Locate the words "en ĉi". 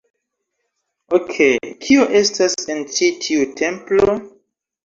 2.77-3.13